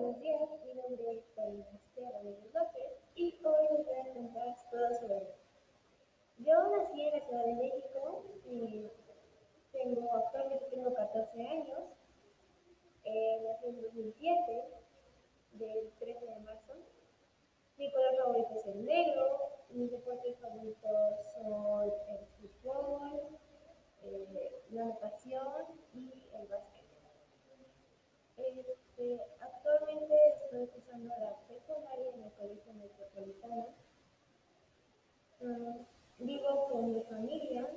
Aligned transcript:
buenos 0.00 0.20
días. 0.22 0.40
Mi 0.64 0.74
nombre 0.74 1.12
es 1.12 1.24
Karina 1.36 1.66
Esteban 1.74 2.24
López 2.54 2.92
y 3.14 3.38
hoy 3.44 3.66
les 3.76 3.86
voy 3.86 3.96
a 3.96 4.14
contar 4.14 4.56
todo 4.70 4.94
sobre 4.94 5.20
mí. 5.20 5.30
Yo 6.38 6.54
nací 6.74 7.02
en 7.02 7.10
la 7.12 7.26
Ciudad 7.26 7.44
de 7.44 7.54
México 7.54 8.24
y 8.46 8.90
tengo, 9.72 10.16
actualmente 10.16 10.64
tengo 10.70 10.94
14 10.94 11.46
años. 11.46 11.80
Eh, 13.04 13.42
nací 13.44 13.66
en 13.66 13.82
2007, 13.82 14.64
del 15.52 15.90
13 15.98 16.26
de 16.26 16.40
marzo. 16.40 16.74
Mi 17.76 17.92
color 17.92 18.16
favorito 18.16 18.54
es 18.54 18.66
el 18.68 18.86
negro. 18.86 19.38
Mis 19.68 19.90
deportes 19.90 20.38
favoritos 20.38 21.26
son 21.34 21.92
el 22.08 22.26
fútbol, 22.62 23.38
eh, 24.02 24.62
la 24.70 24.84
natación 24.86 25.66
y 25.92 26.10
el 26.34 26.46
básquet. 26.48 26.80
Este, 28.38 29.20
cursando 30.50 31.14
la 31.20 31.36
secundaria 31.46 32.10
en 32.12 32.24
el 32.24 32.32
Colegio 32.32 32.72
Metropolitano. 32.74 33.68
Uh, 35.40 35.86
vivo 36.18 36.68
con 36.68 36.92
mi 36.92 37.02
familia 37.02 37.68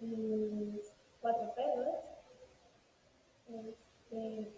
mis 0.00 0.94
cuatro 1.22 1.54
perros. 1.54 1.96
Este, 3.48 4.52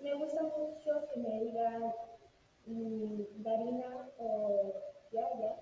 me 0.00 0.14
gusta 0.14 0.42
mucho 0.42 1.08
que 1.08 1.20
me 1.20 1.40
digan 1.40 1.94
mm, 2.66 3.42
Darina 3.44 4.10
o 4.18 4.74
Yaya, 5.12 5.56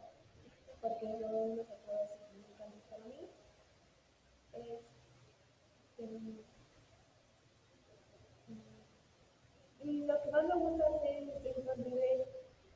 porque 0.80 1.06
no 1.06 1.28
unos 1.28 1.68
apodos 1.68 2.10
significantes 2.18 2.82
para 2.88 3.04
mí. 3.04 3.28
Este, 4.54 6.44
Y 9.84 10.06
lo 10.06 10.22
que 10.22 10.23
más 10.34 10.44
me 10.46 10.54
gusta 10.56 10.84
hacer 10.88 11.14
en 11.14 11.42
tiempos 11.42 11.78
libres 11.78 12.26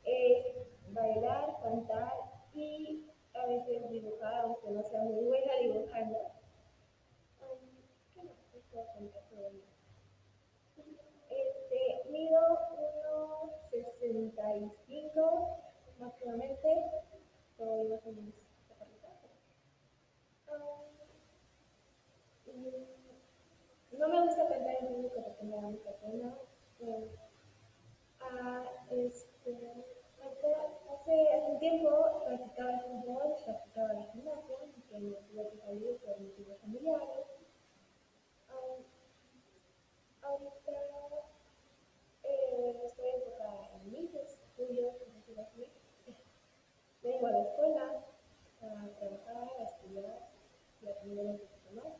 es 0.05 0.56
bailar, 0.92 1.61
cantar 1.61 2.12
y 2.55 3.05
a 3.34 3.47
veces 3.47 3.91
dibujar, 3.91 4.45
aunque 4.45 4.70
no 4.70 4.84
sea 4.84 5.03
muy 5.03 5.25
buena 5.25 5.53
dibujando. 5.61 6.19
Este, 11.31 12.09
mido 12.11 12.41
1,65 13.72 15.56
máximamente, 15.98 16.69
soy 17.56 17.89
más 17.89 18.06
o 18.06 18.12
menos 18.12 18.34
no 23.98 24.09
me 24.09 24.20
gusta 24.27 24.48
cantar 24.48 24.77
en 24.81 24.87
público 24.87 25.22
porque 25.25 25.45
me 25.45 25.56
da 25.56 25.62
mucha 25.62 25.93
pena 26.00 26.39
este, 28.91 29.84
hace, 30.20 30.55
hace 30.55 31.50
un 31.50 31.58
tiempo 31.58 32.22
practicaba 32.25 32.72
el 32.72 32.80
fútbol, 32.80 33.36
practicaba 33.44 33.92
la 33.94 34.02
gimnasia, 34.12 34.56
que 34.88 34.98
me 34.98 35.16
tuve 35.16 35.50
que 35.50 35.58
salir 35.58 35.98
por 35.98 36.20
motivos 36.20 36.58
familiares. 36.60 37.27
Um, 38.50 38.84
ahorita 40.22 40.72
eh, 42.25 42.83
estoy 42.84 43.08
enfocada 43.10 43.70
en 43.75 43.92
mis 43.92 44.14
estudios, 44.14 44.97
por 44.97 45.12
decirlo 45.12 45.42
así. 45.42 45.72
Vengo 47.03 47.27
a 47.27 47.30
la 47.30 47.42
escuela 47.42 48.05
a 48.60 48.88
trabajar, 48.98 49.48
a 49.58 49.62
estudiar 49.62 50.28
y 50.82 50.88
a 50.88 50.91
aprender 50.91 51.27
un 51.27 51.38
poquito 51.38 51.70
más. 51.75 51.94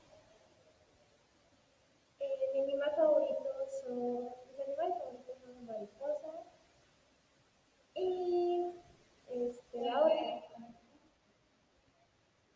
Eh, 2.21 2.51
mi 2.55 2.61
animal 2.61 2.93
favorito 2.97 3.67
son 3.83 4.39
animales 4.61 4.99
favoritos 4.99 5.39
son 5.39 5.67
mariposas. 5.67 6.47
Y 7.95 8.73
este, 9.29 9.91
ahora, 9.91 10.45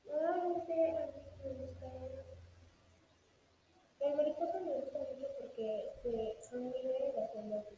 normalmente 0.07 0.97
a 0.97 1.07
mí 1.07 1.13
me 1.45 1.53
gusta. 1.55 1.87
Las 4.01 4.17
mariposas 4.17 4.63
me 4.63 4.73
gustan 4.73 5.07
porque 5.63 5.93
este, 5.95 6.43
son 6.43 6.73
libres 6.73 7.15
de 7.15 7.23
hacer 7.23 7.45
lo 7.45 7.65
que 7.69 7.77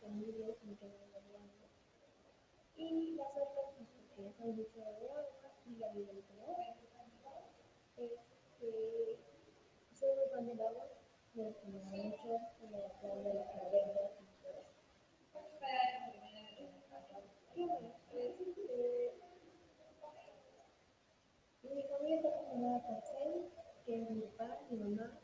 son 0.00 0.20
libres 0.20 0.56
que. 0.62 1.00
Y 2.76 3.14
las 3.14 3.28
otras, 3.36 3.66
pues 4.16 4.36
son 4.36 4.56
mucho 4.56 4.78
de 4.78 4.84
agua 4.86 5.26
y 5.66 5.82
a 5.82 5.92
mí 5.92 6.00
me 6.00 6.12
gusta 6.12 6.34
Este, 7.96 9.18
soy 9.94 10.16
muy 10.16 10.28
fan 10.32 10.46
del 10.46 10.60
agua, 10.60 10.86
me 11.34 11.44
gusta 11.44 11.68
mucho, 11.68 12.28
de 12.72 13.34
la 13.34 13.44
cadena. 13.52 14.10
Mi 21.62 21.82
familia 21.84 22.16
está 22.16 22.30
conformada 22.32 22.82
por 22.86 23.02
que 23.84 23.96
mi 23.96 24.22
papá, 24.22 24.60
mi 24.70 24.76
mamá, 24.78 25.20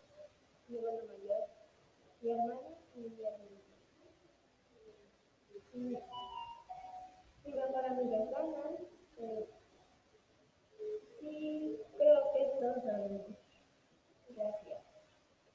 mi 0.69 0.79
hermano 0.79 1.03
mayor, 1.07 1.56
mi 2.21 2.31
hermana 2.31 2.69
y 2.95 3.01
mi 3.01 3.25
hermano. 3.25 3.57
Mi 7.45 7.53
mejor 8.05 9.56